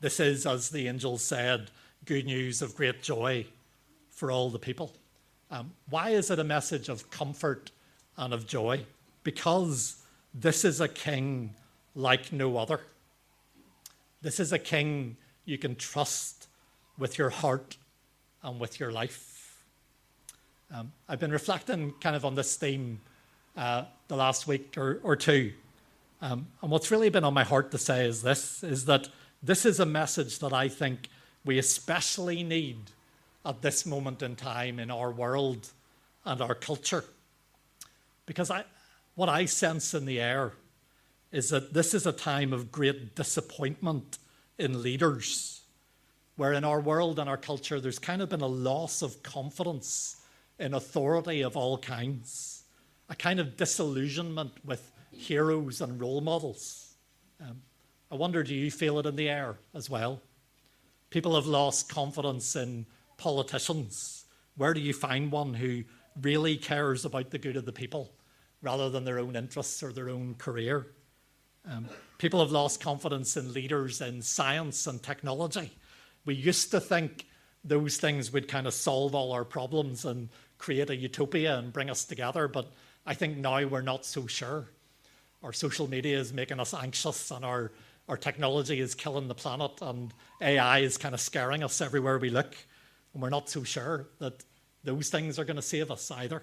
This 0.00 0.20
is, 0.20 0.46
as 0.46 0.70
the 0.70 0.88
angel 0.88 1.18
said, 1.18 1.70
good 2.06 2.24
news 2.24 2.62
of 2.62 2.74
great 2.74 3.02
joy 3.02 3.46
for 4.10 4.30
all 4.30 4.48
the 4.48 4.58
people. 4.58 4.94
Um, 5.50 5.72
why 5.90 6.10
is 6.10 6.30
it 6.30 6.38
a 6.38 6.44
message 6.44 6.88
of 6.88 7.10
comfort 7.10 7.72
and 8.16 8.32
of 8.32 8.46
joy? 8.46 8.86
Because 9.22 9.96
this 10.34 10.64
is 10.64 10.80
a 10.80 10.88
king 10.88 11.54
like 11.94 12.32
no 12.32 12.56
other. 12.56 12.80
This 14.22 14.40
is 14.40 14.52
a 14.52 14.58
king 14.58 15.16
you 15.44 15.58
can 15.58 15.76
trust 15.76 16.48
with 16.98 17.18
your 17.18 17.30
heart 17.30 17.76
and 18.42 18.60
with 18.60 18.80
your 18.80 18.92
life. 18.92 19.62
Um, 20.74 20.92
I've 21.08 21.20
been 21.20 21.32
reflecting 21.32 21.92
kind 22.00 22.16
of 22.16 22.24
on 22.24 22.34
this 22.34 22.56
theme 22.56 23.00
uh, 23.56 23.84
the 24.08 24.16
last 24.16 24.46
week 24.46 24.76
or, 24.78 25.00
or 25.02 25.16
two. 25.16 25.52
Um, 26.22 26.46
and 26.62 26.70
what's 26.70 26.90
really 26.90 27.10
been 27.10 27.24
on 27.24 27.34
my 27.34 27.44
heart 27.44 27.70
to 27.72 27.78
say 27.78 28.06
is 28.06 28.22
this 28.22 28.62
is 28.62 28.84
that 28.86 29.08
this 29.42 29.66
is 29.66 29.80
a 29.80 29.86
message 29.86 30.38
that 30.38 30.52
I 30.52 30.68
think 30.68 31.08
we 31.44 31.58
especially 31.58 32.42
need 32.44 32.78
at 33.44 33.60
this 33.60 33.84
moment 33.84 34.22
in 34.22 34.36
time 34.36 34.78
in 34.78 34.90
our 34.90 35.10
world 35.10 35.68
and 36.24 36.40
our 36.40 36.54
culture. 36.54 37.04
Because 38.24 38.50
I, 38.50 38.64
what 39.14 39.28
I 39.28 39.44
sense 39.44 39.94
in 39.94 40.06
the 40.06 40.20
air 40.20 40.54
is 41.30 41.50
that 41.50 41.72
this 41.74 41.94
is 41.94 42.06
a 42.06 42.12
time 42.12 42.52
of 42.52 42.72
great 42.72 43.14
disappointment 43.14 44.18
in 44.58 44.82
leaders, 44.82 45.62
where 46.36 46.52
in 46.52 46.64
our 46.64 46.80
world 46.80 47.18
and 47.18 47.28
our 47.28 47.36
culture 47.36 47.80
there's 47.80 47.98
kind 47.98 48.22
of 48.22 48.28
been 48.28 48.40
a 48.40 48.46
loss 48.46 49.02
of 49.02 49.22
confidence 49.22 50.22
in 50.58 50.74
authority 50.74 51.42
of 51.42 51.56
all 51.56 51.78
kinds, 51.78 52.64
a 53.08 53.14
kind 53.14 53.40
of 53.40 53.56
disillusionment 53.56 54.52
with 54.64 54.92
heroes 55.10 55.80
and 55.80 56.00
role 56.00 56.20
models. 56.20 56.94
Um, 57.40 57.62
I 58.10 58.14
wonder, 58.14 58.42
do 58.42 58.54
you 58.54 58.70
feel 58.70 58.98
it 58.98 59.06
in 59.06 59.16
the 59.16 59.28
air 59.28 59.56
as 59.74 59.88
well? 59.88 60.20
People 61.10 61.34
have 61.34 61.46
lost 61.46 61.88
confidence 61.88 62.56
in 62.56 62.86
politicians. 63.16 64.24
Where 64.56 64.74
do 64.74 64.80
you 64.80 64.92
find 64.92 65.32
one 65.32 65.54
who 65.54 65.84
really 66.20 66.56
cares 66.56 67.04
about 67.04 67.30
the 67.30 67.38
good 67.38 67.56
of 67.56 67.64
the 67.64 67.72
people 67.72 68.12
rather 68.62 68.88
than 68.88 69.04
their 69.04 69.18
own 69.18 69.36
interests 69.36 69.82
or 69.82 69.92
their 69.92 70.08
own 70.08 70.34
career? 70.34 70.86
Um, 71.68 71.88
people 72.18 72.40
have 72.40 72.50
lost 72.50 72.80
confidence 72.80 73.36
in 73.36 73.52
leaders 73.52 74.00
in 74.00 74.22
science 74.22 74.86
and 74.86 75.02
technology. 75.02 75.72
We 76.24 76.34
used 76.34 76.70
to 76.70 76.80
think 76.80 77.26
those 77.64 77.96
things 77.98 78.32
would 78.32 78.48
kind 78.48 78.66
of 78.66 78.74
solve 78.74 79.14
all 79.14 79.32
our 79.32 79.44
problems 79.44 80.04
and 80.04 80.28
create 80.58 80.90
a 80.90 80.96
utopia 80.96 81.58
and 81.58 81.72
bring 81.72 81.90
us 81.90 82.04
together, 82.04 82.48
but 82.48 82.72
I 83.06 83.14
think 83.14 83.36
now 83.36 83.64
we're 83.66 83.82
not 83.82 84.04
so 84.04 84.26
sure. 84.26 84.68
Our 85.42 85.52
social 85.52 85.88
media 85.88 86.18
is 86.18 86.32
making 86.32 86.60
us 86.60 86.72
anxious, 86.72 87.30
and 87.32 87.44
our, 87.44 87.72
our 88.08 88.16
technology 88.16 88.78
is 88.78 88.94
killing 88.94 89.26
the 89.26 89.34
planet, 89.34 89.72
and 89.80 90.14
AI 90.40 90.80
is 90.80 90.96
kind 90.96 91.14
of 91.14 91.20
scaring 91.20 91.64
us 91.64 91.80
everywhere 91.80 92.18
we 92.18 92.30
look. 92.30 92.56
And 93.12 93.22
we're 93.22 93.30
not 93.30 93.48
so 93.48 93.64
sure 93.64 94.08
that 94.18 94.44
those 94.84 95.10
things 95.10 95.38
are 95.38 95.44
going 95.44 95.56
to 95.56 95.62
save 95.62 95.90
us 95.90 96.10
either. 96.10 96.42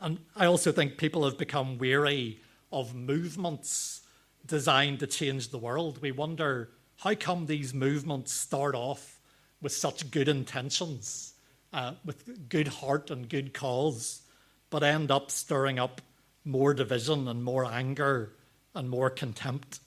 And 0.00 0.20
I 0.36 0.46
also 0.46 0.72
think 0.72 0.96
people 0.96 1.24
have 1.24 1.38
become 1.38 1.78
weary 1.78 2.40
of 2.70 2.94
movements 2.94 4.02
designed 4.46 5.00
to 5.00 5.06
change 5.06 5.48
the 5.48 5.58
world. 5.58 6.00
We 6.00 6.12
wonder 6.12 6.70
how 6.98 7.14
come 7.14 7.46
these 7.46 7.74
movements 7.74 8.32
start 8.32 8.74
off 8.74 9.20
with 9.60 9.72
such 9.72 10.10
good 10.10 10.28
intentions, 10.28 11.34
uh, 11.72 11.94
with 12.04 12.48
good 12.48 12.68
heart 12.68 13.10
and 13.10 13.28
good 13.28 13.52
cause, 13.52 14.22
but 14.70 14.82
end 14.82 15.10
up 15.10 15.30
stirring 15.30 15.78
up 15.78 16.00
more 16.44 16.74
division 16.74 17.28
and 17.28 17.42
more 17.42 17.64
anger 17.64 18.32
and 18.74 18.88
more 18.88 19.10
contempt. 19.10 19.80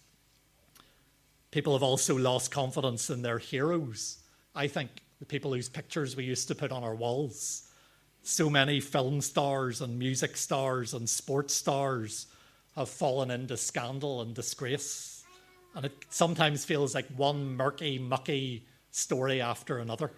People 1.51 1.73
have 1.73 1.83
also 1.83 2.17
lost 2.17 2.51
confidence 2.51 3.09
in 3.09 3.21
their 3.21 3.39
heroes. 3.39 4.19
I 4.55 4.67
think 4.67 4.89
the 5.19 5.25
people 5.25 5.53
whose 5.53 5.69
pictures 5.69 6.15
we 6.15 6.23
used 6.23 6.47
to 6.47 6.55
put 6.55 6.71
on 6.71 6.83
our 6.83 6.95
walls. 6.95 7.67
So 8.23 8.49
many 8.49 8.79
film 8.79 9.21
stars 9.21 9.81
and 9.81 9.97
music 9.97 10.37
stars 10.37 10.93
and 10.93 11.09
sports 11.09 11.53
stars 11.53 12.27
have 12.75 12.89
fallen 12.89 13.31
into 13.31 13.57
scandal 13.57 14.21
and 14.21 14.35
disgrace. 14.35 15.23
And 15.75 15.85
it 15.85 15.93
sometimes 16.09 16.63
feels 16.63 16.93
like 16.93 17.07
one 17.15 17.55
murky, 17.55 17.97
mucky 17.97 18.65
story 18.91 19.41
after 19.41 19.79
another. 19.79 20.11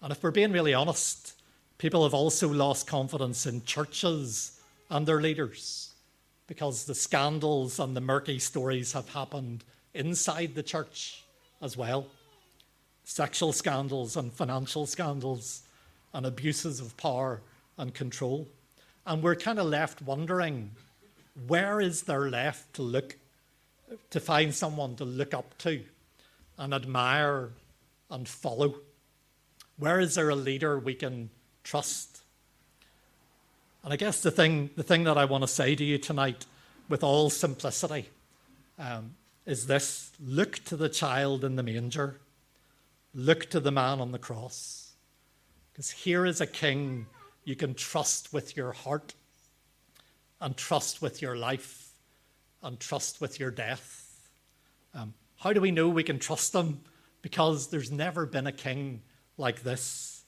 And 0.00 0.12
if 0.12 0.22
we're 0.22 0.30
being 0.30 0.52
really 0.52 0.74
honest, 0.74 1.34
people 1.78 2.04
have 2.04 2.14
also 2.14 2.48
lost 2.48 2.86
confidence 2.86 3.46
in 3.46 3.64
churches 3.64 4.60
and 4.90 5.06
their 5.06 5.20
leaders 5.20 5.92
because 6.46 6.84
the 6.84 6.94
scandals 6.94 7.80
and 7.80 7.96
the 7.96 8.00
murky 8.00 8.38
stories 8.38 8.92
have 8.92 9.08
happened 9.08 9.64
inside 9.94 10.54
the 10.54 10.62
church 10.62 11.24
as 11.60 11.76
well 11.76 12.06
sexual 13.04 13.52
scandals 13.52 14.16
and 14.16 14.32
financial 14.32 14.86
scandals 14.86 15.62
and 16.12 16.26
abuses 16.26 16.80
of 16.80 16.96
power 16.96 17.40
and 17.78 17.94
control. 17.94 18.48
And 19.06 19.22
we're 19.22 19.34
kind 19.34 19.58
of 19.58 19.66
left 19.66 20.02
wondering 20.02 20.72
where 21.46 21.80
is 21.80 22.02
there 22.02 22.28
left 22.28 22.74
to 22.74 22.82
look, 22.82 23.16
to 24.10 24.20
find 24.20 24.54
someone 24.54 24.96
to 24.96 25.04
look 25.04 25.34
up 25.34 25.56
to 25.58 25.82
and 26.58 26.74
admire 26.74 27.50
and 28.10 28.28
follow? 28.28 28.76
Where 29.78 29.98
is 29.98 30.14
there 30.14 30.28
a 30.28 30.36
leader 30.36 30.78
we 30.78 30.94
can 30.94 31.30
trust? 31.64 32.20
And 33.82 33.92
I 33.92 33.96
guess 33.96 34.20
the 34.20 34.30
thing, 34.30 34.70
the 34.76 34.82
thing 34.82 35.04
that 35.04 35.18
I 35.18 35.24
want 35.24 35.42
to 35.42 35.48
say 35.48 35.74
to 35.74 35.84
you 35.84 35.98
tonight, 35.98 36.46
with 36.88 37.02
all 37.02 37.30
simplicity, 37.30 38.10
um, 38.78 39.14
is 39.46 39.66
this 39.66 40.12
look 40.24 40.56
to 40.66 40.76
the 40.76 40.88
child 40.88 41.42
in 41.42 41.56
the 41.56 41.62
manger, 41.62 42.20
look 43.14 43.50
to 43.50 43.60
the 43.60 43.72
man 43.72 44.00
on 44.00 44.12
the 44.12 44.18
cross. 44.18 44.81
Because 45.72 45.90
here 45.90 46.26
is 46.26 46.40
a 46.40 46.46
king 46.46 47.06
you 47.44 47.56
can 47.56 47.74
trust 47.74 48.32
with 48.32 48.56
your 48.56 48.72
heart, 48.72 49.14
and 50.40 50.56
trust 50.56 51.00
with 51.00 51.22
your 51.22 51.36
life, 51.36 51.92
and 52.62 52.78
trust 52.78 53.20
with 53.20 53.40
your 53.40 53.50
death. 53.50 54.28
Um, 54.94 55.14
how 55.36 55.52
do 55.52 55.60
we 55.60 55.70
know 55.70 55.88
we 55.88 56.02
can 56.02 56.18
trust 56.18 56.52
them? 56.52 56.80
Because 57.22 57.68
there's 57.68 57.90
never 57.90 58.26
been 58.26 58.46
a 58.46 58.52
king 58.52 59.02
like 59.38 59.62
this. 59.62 60.24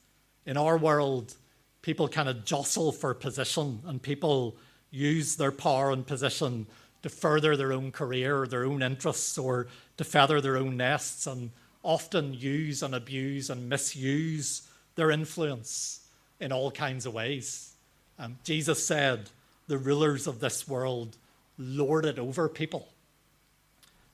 In 0.46 0.56
our 0.56 0.76
world, 0.76 1.34
people 1.82 2.08
kind 2.08 2.28
of 2.28 2.44
jostle 2.44 2.92
for 2.92 3.12
position 3.14 3.80
and 3.86 4.00
people 4.00 4.56
use 4.90 5.36
their 5.36 5.52
power 5.52 5.90
and 5.90 6.06
position 6.06 6.66
to 7.02 7.08
further 7.08 7.56
their 7.56 7.72
own 7.72 7.92
career, 7.92 8.46
their 8.46 8.64
own 8.64 8.82
interests, 8.82 9.36
or 9.36 9.66
to 9.98 10.04
feather 10.04 10.40
their 10.40 10.56
own 10.56 10.76
nests, 10.76 11.26
and 11.26 11.50
often 11.82 12.32
use 12.32 12.82
and 12.82 12.94
abuse 12.94 13.50
and 13.50 13.68
misuse 13.68 14.62
their 14.96 15.10
influence 15.10 16.00
in 16.40 16.52
all 16.52 16.70
kinds 16.70 17.06
of 17.06 17.14
ways. 17.14 17.74
Um, 18.18 18.38
Jesus 18.44 18.86
said, 18.86 19.30
The 19.66 19.78
rulers 19.78 20.26
of 20.26 20.40
this 20.40 20.68
world 20.68 21.16
lord 21.58 22.04
it 22.04 22.18
over 22.18 22.48
people. 22.48 22.88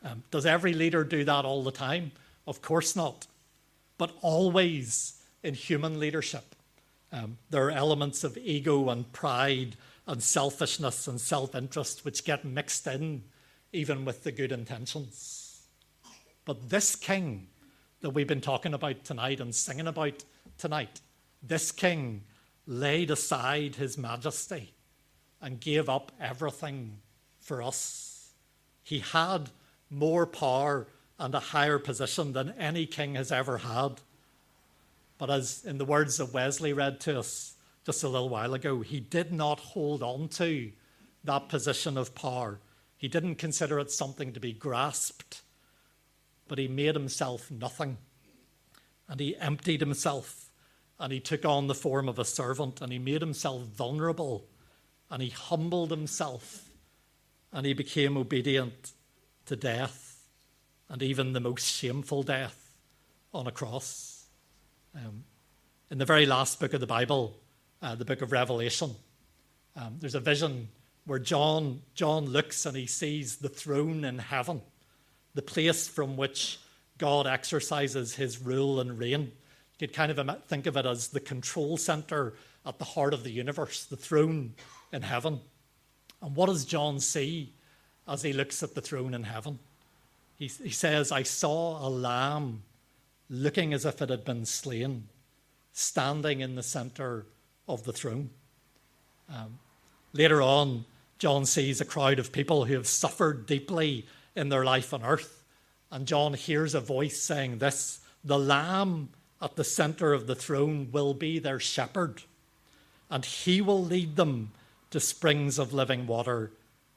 Um, 0.02 0.22
does 0.30 0.46
every 0.46 0.72
leader 0.72 1.04
do 1.04 1.24
that 1.24 1.44
all 1.44 1.62
the 1.62 1.70
time? 1.70 2.12
Of 2.46 2.62
course 2.62 2.96
not. 2.96 3.26
But 3.98 4.12
always 4.22 5.20
in 5.42 5.54
human 5.54 5.98
leadership, 5.98 6.54
um, 7.12 7.38
there 7.50 7.66
are 7.66 7.70
elements 7.70 8.24
of 8.24 8.38
ego 8.38 8.88
and 8.88 9.10
pride 9.12 9.76
and 10.06 10.22
selfishness 10.22 11.06
and 11.06 11.20
self 11.20 11.54
interest 11.54 12.04
which 12.04 12.24
get 12.24 12.44
mixed 12.44 12.86
in 12.86 13.22
even 13.72 14.04
with 14.04 14.24
the 14.24 14.32
good 14.32 14.52
intentions. 14.52 15.62
But 16.44 16.70
this 16.70 16.96
king 16.96 17.48
that 18.00 18.10
we've 18.10 18.26
been 18.26 18.40
talking 18.40 18.74
about 18.74 19.04
tonight 19.04 19.40
and 19.40 19.54
singing 19.54 19.86
about 19.86 20.24
tonight, 20.60 21.00
this 21.42 21.72
king 21.72 22.22
laid 22.66 23.10
aside 23.10 23.76
his 23.76 23.98
majesty 23.98 24.72
and 25.40 25.60
gave 25.60 25.88
up 25.88 26.12
everything 26.20 26.98
for 27.40 27.62
us. 27.62 28.30
He 28.82 29.00
had 29.00 29.50
more 29.88 30.26
power 30.26 30.86
and 31.18 31.34
a 31.34 31.40
higher 31.40 31.78
position 31.78 32.32
than 32.32 32.50
any 32.50 32.86
king 32.86 33.14
has 33.14 33.32
ever 33.32 33.58
had. 33.58 34.00
But 35.18 35.30
as 35.30 35.64
in 35.64 35.78
the 35.78 35.84
words 35.84 36.18
that 36.18 36.32
Wesley 36.32 36.72
read 36.72 37.00
to 37.00 37.18
us 37.18 37.54
just 37.84 38.04
a 38.04 38.08
little 38.08 38.28
while 38.28 38.54
ago, 38.54 38.80
he 38.80 39.00
did 39.00 39.32
not 39.32 39.60
hold 39.60 40.02
on 40.02 40.28
to 40.28 40.70
that 41.24 41.48
position 41.48 41.98
of 41.98 42.14
power. 42.14 42.60
He 42.96 43.08
didn't 43.08 43.36
consider 43.36 43.78
it 43.78 43.90
something 43.90 44.32
to 44.32 44.40
be 44.40 44.52
grasped, 44.52 45.42
but 46.48 46.58
he 46.58 46.68
made 46.68 46.94
himself 46.94 47.50
nothing. 47.50 47.98
And 49.08 49.18
he 49.18 49.36
emptied 49.36 49.80
himself 49.80 50.49
and 51.00 51.12
he 51.12 51.18
took 51.18 51.46
on 51.46 51.66
the 51.66 51.74
form 51.74 52.08
of 52.08 52.18
a 52.18 52.24
servant 52.24 52.82
and 52.82 52.92
he 52.92 52.98
made 52.98 53.22
himself 53.22 53.62
vulnerable 53.62 54.46
and 55.10 55.22
he 55.22 55.30
humbled 55.30 55.90
himself 55.90 56.68
and 57.52 57.64
he 57.64 57.72
became 57.72 58.18
obedient 58.18 58.92
to 59.46 59.56
death 59.56 60.22
and 60.90 61.02
even 61.02 61.32
the 61.32 61.40
most 61.40 61.64
shameful 61.64 62.22
death 62.22 62.76
on 63.32 63.46
a 63.46 63.50
cross. 63.50 64.26
Um, 64.94 65.24
in 65.90 65.98
the 65.98 66.04
very 66.04 66.26
last 66.26 66.60
book 66.60 66.74
of 66.74 66.80
the 66.80 66.86
Bible, 66.86 67.34
uh, 67.80 67.94
the 67.94 68.04
book 68.04 68.20
of 68.20 68.30
Revelation, 68.30 68.90
um, 69.76 69.96
there's 70.00 70.14
a 70.14 70.20
vision 70.20 70.68
where 71.06 71.18
John, 71.18 71.80
John 71.94 72.26
looks 72.26 72.66
and 72.66 72.76
he 72.76 72.86
sees 72.86 73.36
the 73.36 73.48
throne 73.48 74.04
in 74.04 74.18
heaven, 74.18 74.60
the 75.34 75.42
place 75.42 75.88
from 75.88 76.18
which 76.18 76.58
God 76.98 77.26
exercises 77.26 78.14
his 78.14 78.42
rule 78.42 78.80
and 78.80 78.98
reign. 78.98 79.32
Could 79.80 79.94
kind 79.94 80.12
of 80.12 80.44
think 80.46 80.66
of 80.66 80.76
it 80.76 80.84
as 80.84 81.08
the 81.08 81.20
control 81.20 81.78
center 81.78 82.34
at 82.66 82.78
the 82.78 82.84
heart 82.84 83.14
of 83.14 83.24
the 83.24 83.30
universe, 83.30 83.86
the 83.86 83.96
throne 83.96 84.52
in 84.92 85.00
heaven. 85.00 85.40
And 86.20 86.36
what 86.36 86.50
does 86.50 86.66
John 86.66 87.00
see 87.00 87.54
as 88.06 88.22
he 88.22 88.34
looks 88.34 88.62
at 88.62 88.74
the 88.74 88.82
throne 88.82 89.14
in 89.14 89.22
heaven? 89.22 89.58
He, 90.36 90.48
he 90.48 90.68
says, 90.68 91.10
I 91.10 91.22
saw 91.22 91.78
a 91.78 91.88
lamb 91.88 92.62
looking 93.30 93.72
as 93.72 93.86
if 93.86 94.02
it 94.02 94.10
had 94.10 94.22
been 94.22 94.44
slain, 94.44 95.08
standing 95.72 96.40
in 96.40 96.56
the 96.56 96.62
center 96.62 97.24
of 97.66 97.84
the 97.84 97.92
throne. 97.94 98.28
Um, 99.34 99.60
later 100.12 100.42
on, 100.42 100.84
John 101.18 101.46
sees 101.46 101.80
a 101.80 101.86
crowd 101.86 102.18
of 102.18 102.32
people 102.32 102.66
who 102.66 102.74
have 102.74 102.86
suffered 102.86 103.46
deeply 103.46 104.04
in 104.36 104.50
their 104.50 104.66
life 104.66 104.92
on 104.92 105.02
earth. 105.02 105.42
And 105.90 106.06
John 106.06 106.34
hears 106.34 106.74
a 106.74 106.80
voice 106.80 107.18
saying 107.18 107.60
this 107.60 108.00
The 108.22 108.38
Lamb 108.38 109.08
at 109.42 109.56
the 109.56 109.64
center 109.64 110.12
of 110.12 110.26
the 110.26 110.34
throne 110.34 110.88
will 110.92 111.14
be 111.14 111.38
their 111.38 111.60
shepherd, 111.60 112.22
and 113.08 113.24
he 113.24 113.60
will 113.60 113.82
lead 113.82 114.16
them 114.16 114.52
to 114.90 115.00
springs 115.00 115.58
of 115.58 115.72
living 115.72 116.06
water, 116.06 116.50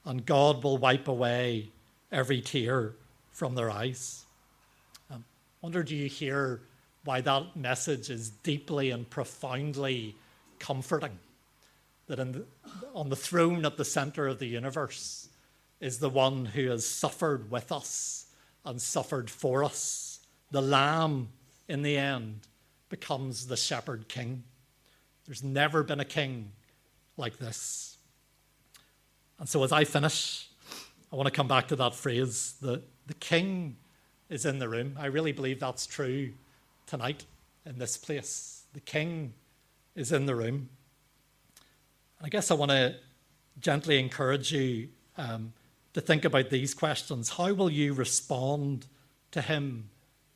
and 0.05 0.25
God 0.25 0.63
will 0.63 0.77
wipe 0.77 1.07
away 1.07 1.69
every 2.11 2.41
tear 2.41 2.93
from 3.31 3.55
their 3.55 3.71
eyes. 3.71 4.25
I 5.09 5.15
um, 5.15 5.25
wonder, 5.61 5.83
do 5.83 5.95
you 5.95 6.09
hear 6.09 6.61
why 7.05 7.21
that 7.21 7.55
message 7.55 8.09
is 8.09 8.29
deeply 8.29 8.91
and 8.91 9.09
profoundly 9.09 10.15
comforting? 10.59 11.17
That 12.07 12.17
the, 12.17 12.45
on 12.93 13.09
the 13.09 13.15
throne 13.15 13.65
at 13.65 13.77
the 13.77 13.85
center 13.85 14.27
of 14.27 14.39
the 14.39 14.47
universe 14.47 15.29
is 15.79 15.99
the 15.99 16.09
one 16.09 16.45
who 16.45 16.69
has 16.69 16.85
suffered 16.85 17.49
with 17.49 17.71
us 17.71 18.25
and 18.65 18.81
suffered 18.81 19.29
for 19.29 19.63
us. 19.63 20.19
The 20.51 20.61
Lamb, 20.61 21.29
in 21.67 21.81
the 21.81 21.97
end, 21.97 22.47
becomes 22.89 23.47
the 23.47 23.57
shepherd 23.57 24.07
king. 24.07 24.43
There's 25.25 25.43
never 25.43 25.83
been 25.83 25.99
a 25.99 26.05
king 26.05 26.51
like 27.17 27.37
this. 27.37 27.97
And 29.39 29.47
so, 29.47 29.63
as 29.63 29.71
I 29.71 29.83
finish, 29.83 30.49
I 31.11 31.15
want 31.15 31.27
to 31.27 31.31
come 31.31 31.47
back 31.47 31.67
to 31.69 31.75
that 31.77 31.95
phrase 31.95 32.55
that 32.61 32.83
the 33.07 33.13
king 33.15 33.77
is 34.29 34.45
in 34.45 34.59
the 34.59 34.69
room. 34.69 34.95
I 34.99 35.07
really 35.07 35.31
believe 35.31 35.59
that's 35.59 35.85
true 35.85 36.33
tonight 36.85 37.25
in 37.65 37.77
this 37.77 37.97
place. 37.97 38.63
The 38.73 38.79
king 38.79 39.33
is 39.95 40.11
in 40.11 40.25
the 40.25 40.35
room. 40.35 40.69
And 42.17 42.25
I 42.25 42.29
guess 42.29 42.51
I 42.51 42.55
want 42.55 42.71
to 42.71 42.95
gently 43.59 43.99
encourage 43.99 44.51
you 44.51 44.89
um, 45.17 45.53
to 45.93 46.01
think 46.01 46.25
about 46.25 46.49
these 46.49 46.73
questions. 46.73 47.29
How 47.29 47.53
will 47.53 47.69
you 47.69 47.93
respond 47.93 48.87
to 49.31 49.41
him 49.41 49.89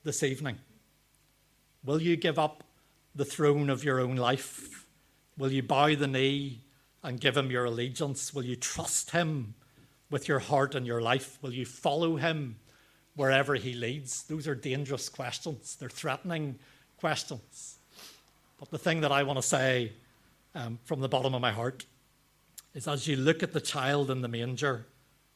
this 0.04 0.24
evening? 0.24 0.58
Will 1.84 2.02
you 2.02 2.16
give 2.16 2.40
up 2.40 2.64
the 3.16 3.26
throne 3.26 3.70
of 3.70 3.84
your 3.84 4.00
own 4.00 4.16
life? 4.16 4.86
Will 5.38 5.52
you 5.52 5.64
bow 5.64 5.96
the 5.96 6.08
knee 6.08 6.62
and 7.04 7.20
give 7.20 7.38
him 7.38 7.52
your 7.52 7.66
allegiance? 7.66 8.34
Will 8.34 8.46
you 8.46 8.56
trust 8.56 9.12
him 9.12 9.54
with 10.10 10.28
your 10.28 10.40
heart 10.40 10.76
and 10.76 10.86
your 10.86 11.02
life? 11.02 11.38
Will 11.42 11.54
you 11.54 11.66
follow 11.66 12.16
him 12.16 12.58
wherever 13.16 13.56
he 13.56 13.74
leads? 13.74 14.24
Those 14.24 14.48
are 14.48 14.56
dangerous 14.56 15.10
questions, 15.10 15.76
they're 15.76 15.90
threatening 15.90 16.60
questions. 16.98 17.78
But 18.60 18.72
the 18.72 18.78
thing 18.78 19.02
that 19.02 19.12
I 19.12 19.24
want 19.24 19.38
to 19.38 19.44
say 19.44 19.92
um, 20.56 20.80
from 20.84 21.00
the 21.00 21.10
bottom 21.10 21.36
of 21.36 21.42
my 21.42 21.52
heart 21.52 21.86
is 22.74 22.88
as 22.88 23.08
you 23.08 23.16
look 23.16 23.44
at 23.44 23.54
the 23.54 23.62
child 23.62 24.10
in 24.10 24.22
the 24.22 24.28
manger 24.28 24.86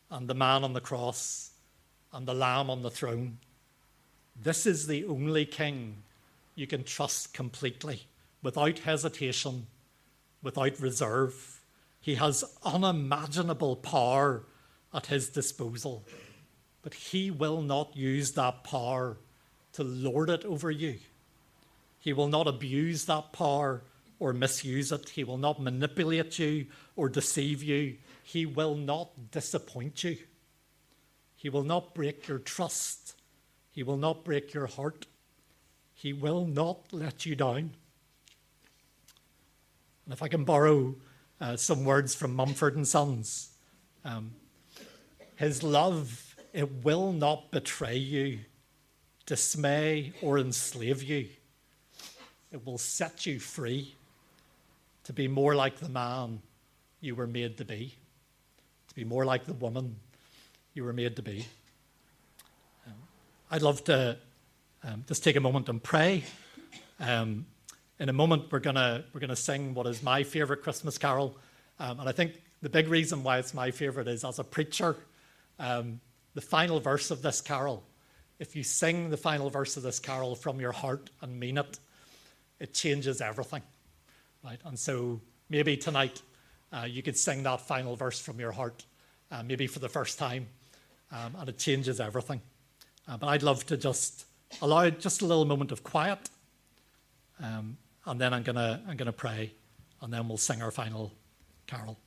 and 0.09 0.27
the 0.27 0.33
man 0.33 0.63
on 0.63 0.73
the 0.73 0.81
cross 0.81 1.51
and 2.13 2.27
the 2.27 2.33
lamb 2.33 2.69
on 2.69 2.81
the 2.81 2.89
throne, 2.89 3.37
this 4.41 4.65
is 4.65 4.87
the 4.87 5.05
only 5.05 5.45
king 5.45 6.03
you 6.61 6.67
can 6.67 6.83
trust 6.83 7.33
completely, 7.33 8.03
without 8.43 8.77
hesitation, 8.77 9.65
without 10.43 10.79
reserve. 10.79 11.59
He 11.99 12.15
has 12.15 12.43
unimaginable 12.63 13.77
power 13.77 14.45
at 14.93 15.07
his 15.07 15.29
disposal, 15.29 16.05
but 16.83 16.93
he 16.93 17.31
will 17.31 17.63
not 17.63 17.97
use 17.97 18.33
that 18.33 18.63
power 18.63 19.17
to 19.73 19.83
lord 19.83 20.29
it 20.29 20.45
over 20.45 20.69
you. 20.69 20.99
He 21.97 22.13
will 22.13 22.27
not 22.27 22.47
abuse 22.47 23.05
that 23.05 23.33
power 23.33 23.81
or 24.19 24.31
misuse 24.31 24.91
it. 24.91 25.09
He 25.09 25.23
will 25.23 25.39
not 25.39 25.59
manipulate 25.59 26.37
you 26.37 26.67
or 26.95 27.09
deceive 27.09 27.63
you. 27.63 27.97
He 28.21 28.45
will 28.45 28.75
not 28.75 29.31
disappoint 29.31 30.03
you. 30.03 30.17
He 31.35 31.49
will 31.49 31.63
not 31.63 31.95
break 31.95 32.27
your 32.27 32.37
trust. 32.37 33.15
He 33.71 33.81
will 33.81 33.97
not 33.97 34.23
break 34.23 34.53
your 34.53 34.67
heart. 34.67 35.07
He 36.01 36.13
will 36.13 36.47
not 36.47 36.79
let 36.91 37.27
you 37.27 37.35
down. 37.35 37.69
And 40.05 40.11
if 40.11 40.23
I 40.23 40.29
can 40.29 40.45
borrow 40.45 40.95
uh, 41.39 41.55
some 41.57 41.85
words 41.85 42.15
from 42.15 42.35
Mumford 42.35 42.75
and 42.75 42.87
Sons, 42.87 43.51
um, 44.03 44.31
his 45.35 45.61
love, 45.61 46.35
it 46.53 46.83
will 46.83 47.13
not 47.13 47.51
betray 47.51 47.97
you, 47.97 48.39
dismay, 49.27 50.11
or 50.23 50.39
enslave 50.39 51.03
you. 51.03 51.29
It 52.51 52.65
will 52.65 52.79
set 52.79 53.27
you 53.27 53.39
free 53.39 53.93
to 55.03 55.13
be 55.13 55.27
more 55.27 55.53
like 55.53 55.77
the 55.77 55.89
man 55.89 56.41
you 56.99 57.13
were 57.13 57.27
made 57.27 57.59
to 57.59 57.65
be, 57.65 57.93
to 58.87 58.95
be 58.95 59.03
more 59.03 59.23
like 59.23 59.45
the 59.45 59.53
woman 59.53 59.97
you 60.73 60.83
were 60.83 60.93
made 60.93 61.15
to 61.17 61.21
be. 61.21 61.45
Um, 62.87 62.95
I'd 63.51 63.61
love 63.61 63.83
to 63.83 64.17
um, 64.83 65.03
just 65.07 65.23
take 65.23 65.35
a 65.35 65.39
moment 65.39 65.69
and 65.69 65.81
pray. 65.81 66.23
Um, 66.99 67.45
in 67.99 68.09
a 68.09 68.13
moment, 68.13 68.51
we're 68.51 68.59
gonna 68.59 69.03
we're 69.13 69.19
gonna 69.19 69.35
sing 69.35 69.73
what 69.73 69.85
is 69.85 70.01
my 70.01 70.23
favorite 70.23 70.63
Christmas 70.63 70.97
carol, 70.97 71.37
um, 71.79 71.99
and 71.99 72.09
I 72.09 72.11
think 72.11 72.41
the 72.61 72.69
big 72.69 72.87
reason 72.87 73.23
why 73.23 73.37
it's 73.37 73.53
my 73.53 73.71
favorite 73.71 74.07
is 74.07 74.23
as 74.23 74.39
a 74.39 74.43
preacher, 74.43 74.95
um, 75.59 75.99
the 76.33 76.41
final 76.41 76.79
verse 76.79 77.11
of 77.11 77.21
this 77.21 77.41
carol. 77.41 77.83
If 78.39 78.55
you 78.55 78.63
sing 78.63 79.11
the 79.11 79.17
final 79.17 79.51
verse 79.51 79.77
of 79.77 79.83
this 79.83 79.99
carol 79.99 80.35
from 80.35 80.59
your 80.59 80.71
heart 80.71 81.11
and 81.21 81.39
mean 81.39 81.59
it, 81.59 81.79
it 82.59 82.73
changes 82.73 83.21
everything, 83.21 83.61
right? 84.43 84.59
And 84.65 84.79
so 84.79 85.21
maybe 85.49 85.77
tonight 85.77 86.21
uh, 86.73 86.87
you 86.89 87.03
could 87.03 87.17
sing 87.17 87.43
that 87.43 87.61
final 87.61 87.95
verse 87.95 88.19
from 88.19 88.39
your 88.39 88.51
heart, 88.51 88.83
uh, 89.31 89.43
maybe 89.43 89.67
for 89.67 89.79
the 89.79 89.89
first 89.89 90.17
time, 90.17 90.47
um, 91.11 91.35
and 91.37 91.49
it 91.49 91.59
changes 91.59 91.99
everything. 91.99 92.41
Uh, 93.07 93.17
but 93.17 93.27
I'd 93.27 93.43
love 93.43 93.65
to 93.67 93.77
just 93.77 94.25
allow 94.61 94.89
just 94.89 95.21
a 95.21 95.25
little 95.25 95.45
moment 95.45 95.71
of 95.71 95.83
quiet, 95.83 96.29
um, 97.41 97.77
and 98.05 98.19
then 98.19 98.33
I'm 98.33 98.43
gonna 98.43 98.81
I'm 98.87 98.97
gonna 98.97 99.11
pray, 99.11 99.51
and 100.01 100.13
then 100.13 100.27
we'll 100.27 100.37
sing 100.37 100.61
our 100.61 100.71
final 100.71 101.11
carol. 101.67 101.97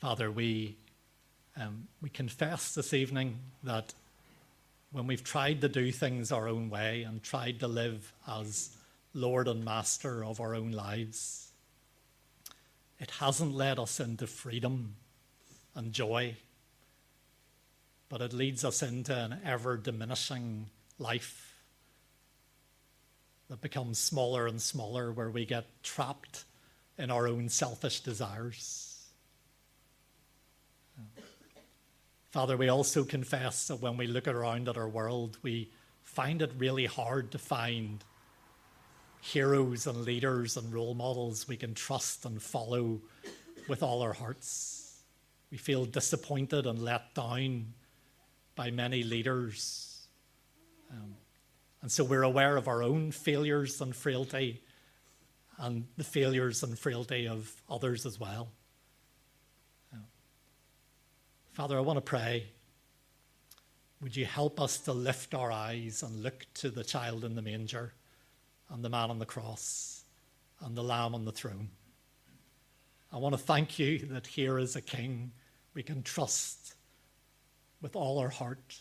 Father, 0.00 0.30
we 0.30 0.76
um, 1.56 1.86
we 2.00 2.08
confess 2.08 2.74
this 2.74 2.94
evening 2.94 3.38
that 3.64 3.92
when 4.92 5.06
we've 5.06 5.22
tried 5.22 5.60
to 5.60 5.68
do 5.68 5.92
things 5.92 6.32
our 6.32 6.48
own 6.48 6.70
way 6.70 7.02
and 7.02 7.22
tried 7.22 7.60
to 7.60 7.68
live 7.68 8.12
as 8.26 8.70
Lord 9.12 9.46
and 9.46 9.64
Master 9.64 10.24
of 10.24 10.40
our 10.40 10.54
own 10.54 10.72
lives, 10.72 11.49
it 13.00 13.10
hasn't 13.12 13.54
led 13.54 13.78
us 13.78 13.98
into 13.98 14.26
freedom 14.26 14.94
and 15.74 15.92
joy, 15.92 16.36
but 18.10 18.20
it 18.20 18.32
leads 18.32 18.64
us 18.64 18.82
into 18.82 19.16
an 19.16 19.40
ever 19.44 19.76
diminishing 19.78 20.66
life 20.98 21.56
that 23.48 23.62
becomes 23.62 23.98
smaller 23.98 24.46
and 24.46 24.60
smaller, 24.60 25.10
where 25.10 25.30
we 25.30 25.44
get 25.44 25.64
trapped 25.82 26.44
in 26.98 27.10
our 27.10 27.26
own 27.26 27.48
selfish 27.48 28.00
desires. 28.00 29.06
Father, 32.30 32.56
we 32.56 32.68
also 32.68 33.02
confess 33.02 33.66
that 33.68 33.80
when 33.80 33.96
we 33.96 34.06
look 34.06 34.28
around 34.28 34.68
at 34.68 34.76
our 34.76 34.88
world, 34.88 35.38
we 35.42 35.72
find 36.02 36.42
it 36.42 36.52
really 36.56 36.86
hard 36.86 37.32
to 37.32 37.38
find 37.38 38.04
heroes 39.20 39.86
and 39.86 40.04
leaders 40.04 40.56
and 40.56 40.72
role 40.72 40.94
models 40.94 41.46
we 41.46 41.56
can 41.56 41.74
trust 41.74 42.24
and 42.24 42.42
follow 42.42 43.00
with 43.68 43.82
all 43.82 44.02
our 44.02 44.12
hearts. 44.12 45.02
We 45.50 45.58
feel 45.58 45.84
disappointed 45.84 46.66
and 46.66 46.80
let 46.80 47.14
down 47.14 47.74
by 48.54 48.70
many 48.70 49.02
leaders. 49.02 50.06
Um, 50.90 51.14
and 51.82 51.90
so 51.90 52.04
we're 52.04 52.22
aware 52.22 52.56
of 52.56 52.68
our 52.68 52.82
own 52.82 53.10
failures 53.10 53.80
and 53.80 53.94
frailty 53.94 54.62
and 55.58 55.86
the 55.96 56.04
failures 56.04 56.62
and 56.62 56.78
frailty 56.78 57.28
of 57.28 57.62
others 57.68 58.06
as 58.06 58.18
well. 58.18 58.48
Um, 59.92 60.04
Father, 61.52 61.76
I 61.76 61.80
want 61.80 61.98
to 61.98 62.02
pray. 62.02 62.46
Would 64.00 64.16
you 64.16 64.24
help 64.24 64.60
us 64.60 64.78
to 64.80 64.92
lift 64.92 65.34
our 65.34 65.52
eyes 65.52 66.02
and 66.02 66.22
look 66.22 66.46
to 66.54 66.70
the 66.70 66.82
child 66.82 67.24
in 67.24 67.34
the 67.34 67.42
manger? 67.42 67.92
And 68.70 68.84
the 68.84 68.88
man 68.88 69.10
on 69.10 69.18
the 69.18 69.26
cross 69.26 70.04
and 70.60 70.76
the 70.76 70.82
lamb 70.82 71.14
on 71.14 71.24
the 71.24 71.32
throne. 71.32 71.68
I 73.12 73.18
want 73.18 73.34
to 73.34 73.40
thank 73.40 73.78
you 73.78 73.98
that 74.10 74.26
here 74.26 74.58
is 74.58 74.76
a 74.76 74.80
king 74.80 75.32
we 75.74 75.82
can 75.82 76.02
trust 76.02 76.74
with 77.80 77.96
all 77.96 78.18
our 78.18 78.28
heart, 78.28 78.80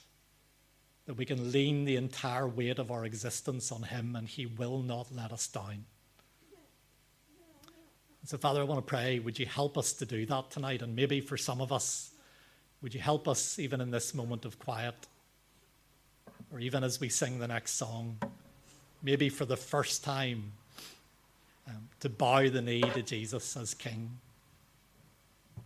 that 1.06 1.16
we 1.16 1.26
can 1.26 1.52
lean 1.52 1.86
the 1.86 1.96
entire 1.96 2.48
weight 2.48 2.80
of 2.80 2.92
our 2.92 3.06
existence 3.06 3.72
on 3.72 3.84
him 3.84 4.16
and 4.16 4.28
he 4.28 4.46
will 4.46 4.82
not 4.84 5.08
let 5.12 5.32
us 5.32 5.48
down. 5.48 5.86
So, 8.26 8.38
Father, 8.38 8.62
I 8.62 8.64
want 8.66 8.86
to 8.86 8.88
pray, 8.88 9.18
would 9.18 9.40
you 9.40 9.46
help 9.46 9.78
us 9.78 9.94
to 9.94 10.06
do 10.06 10.26
that 10.28 10.52
tonight? 10.52 10.82
And 10.82 10.96
maybe 10.96 11.22
for 11.22 11.38
some 11.38 11.62
of 11.62 11.72
us, 11.72 12.12
would 12.82 12.94
you 12.94 13.00
help 13.00 13.28
us 13.28 13.58
even 13.58 13.82
in 13.82 13.90
this 13.90 14.14
moment 14.14 14.46
of 14.46 14.60
quiet, 14.60 15.08
or 16.52 16.60
even 16.60 16.84
as 16.84 17.00
we 17.00 17.10
sing 17.10 17.40
the 17.40 17.48
next 17.48 17.72
song? 17.72 18.18
Maybe 19.02 19.30
for 19.30 19.46
the 19.46 19.58
first 19.58 20.04
time, 20.04 20.52
um, 21.68 21.90
to 22.00 22.10
bow 22.10 22.50
the 22.50 22.62
knee 22.62 22.82
to 22.82 23.02
Jesus 23.02 23.56
as 23.56 23.74
King, 23.74 24.18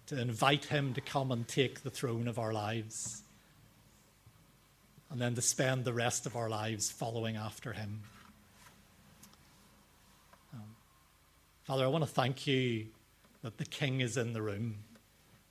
to 0.07 0.19
invite 0.19 0.65
Him 0.65 0.93
to 0.93 1.01
come 1.01 1.31
and 1.31 1.47
take 1.47 1.81
the 1.81 1.89
throne 1.89 2.27
of 2.27 2.37
our 2.37 2.53
lives, 2.53 3.23
and 5.09 5.19
then 5.19 5.35
to 5.35 5.41
spend 5.41 5.85
the 5.85 5.93
rest 5.93 6.25
of 6.25 6.35
our 6.35 6.49
lives 6.49 6.91
following 6.91 7.35
after 7.35 7.73
Him. 7.73 8.01
Um, 10.53 10.75
Father, 11.63 11.85
I 11.85 11.87
want 11.87 12.03
to 12.03 12.09
thank 12.09 12.47
you 12.47 12.87
that 13.43 13.57
the 13.57 13.65
King 13.65 14.01
is 14.01 14.17
in 14.17 14.33
the 14.33 14.41
room. 14.41 14.75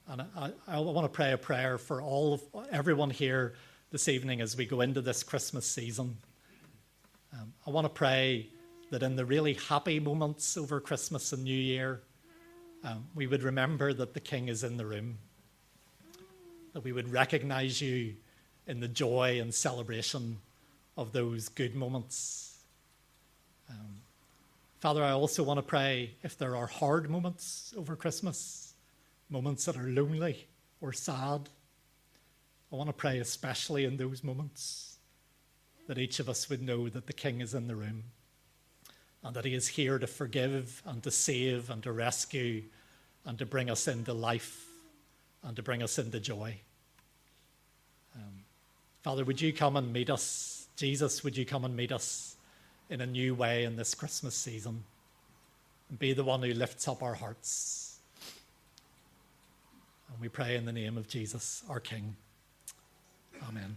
And 0.08 0.22
I, 0.22 0.26
I, 0.36 0.76
I, 0.76 0.80
want 0.80 1.04
to 1.04 1.08
pray 1.08 1.32
a 1.32 1.38
prayer 1.38 1.78
for 1.78 2.02
all 2.02 2.34
of 2.34 2.42
everyone 2.72 3.10
here 3.10 3.54
this 3.90 4.08
evening 4.08 4.40
as 4.40 4.56
we 4.56 4.66
go 4.66 4.80
into 4.80 5.00
this 5.00 5.22
Christmas 5.22 5.64
season. 5.64 6.16
Um, 7.34 7.54
I 7.66 7.70
want 7.70 7.86
to 7.86 7.88
pray 7.88 8.48
that 8.90 9.02
in 9.02 9.16
the 9.16 9.24
really 9.24 9.54
happy 9.54 9.98
moments 9.98 10.58
over 10.58 10.80
Christmas 10.80 11.32
and 11.32 11.44
New 11.44 11.56
Year, 11.56 12.02
um, 12.84 13.06
we 13.14 13.26
would 13.26 13.42
remember 13.42 13.94
that 13.94 14.12
the 14.12 14.20
King 14.20 14.48
is 14.48 14.64
in 14.64 14.76
the 14.76 14.84
room, 14.84 15.16
that 16.74 16.84
we 16.84 16.92
would 16.92 17.10
recognize 17.10 17.80
you 17.80 18.14
in 18.66 18.80
the 18.80 18.88
joy 18.88 19.40
and 19.40 19.54
celebration 19.54 20.38
of 20.98 21.12
those 21.12 21.48
good 21.48 21.74
moments. 21.74 22.58
Um, 23.70 24.02
Father, 24.80 25.02
I 25.02 25.12
also 25.12 25.42
want 25.42 25.56
to 25.56 25.62
pray 25.62 26.10
if 26.22 26.36
there 26.36 26.54
are 26.54 26.66
hard 26.66 27.08
moments 27.08 27.72
over 27.78 27.96
Christmas, 27.96 28.74
moments 29.30 29.64
that 29.64 29.76
are 29.78 29.88
lonely 29.88 30.46
or 30.82 30.92
sad. 30.92 31.48
I 32.70 32.76
want 32.76 32.90
to 32.90 32.94
pray 32.94 33.20
especially 33.20 33.86
in 33.86 33.96
those 33.96 34.22
moments 34.22 34.91
that 35.92 36.00
each 36.00 36.20
of 36.20 36.28
us 36.30 36.48
would 36.48 36.62
know 36.62 36.88
that 36.88 37.06
the 37.06 37.12
King 37.12 37.42
is 37.42 37.52
in 37.52 37.66
the 37.66 37.76
room 37.76 38.04
and 39.22 39.36
that 39.36 39.44
he 39.44 39.52
is 39.52 39.68
here 39.68 39.98
to 39.98 40.06
forgive 40.06 40.80
and 40.86 41.02
to 41.02 41.10
save 41.10 41.68
and 41.68 41.82
to 41.82 41.92
rescue 41.92 42.62
and 43.26 43.38
to 43.38 43.44
bring 43.44 43.68
us 43.68 43.86
into 43.86 44.14
life 44.14 44.68
and 45.42 45.54
to 45.54 45.62
bring 45.62 45.82
us 45.82 45.98
into 45.98 46.18
joy. 46.18 46.56
Um, 48.16 48.44
Father, 49.02 49.22
would 49.22 49.38
you 49.38 49.52
come 49.52 49.76
and 49.76 49.92
meet 49.92 50.08
us? 50.08 50.66
Jesus, 50.76 51.22
would 51.24 51.36
you 51.36 51.44
come 51.44 51.66
and 51.66 51.76
meet 51.76 51.92
us 51.92 52.36
in 52.88 53.02
a 53.02 53.06
new 53.06 53.34
way 53.34 53.64
in 53.64 53.76
this 53.76 53.94
Christmas 53.94 54.34
season 54.34 54.84
and 55.90 55.98
be 55.98 56.14
the 56.14 56.24
one 56.24 56.42
who 56.42 56.54
lifts 56.54 56.88
up 56.88 57.02
our 57.02 57.14
hearts? 57.14 57.98
And 60.10 60.18
we 60.18 60.30
pray 60.30 60.56
in 60.56 60.64
the 60.64 60.72
name 60.72 60.96
of 60.96 61.06
Jesus, 61.06 61.62
our 61.68 61.80
King. 61.80 62.16
Amen. 63.46 63.76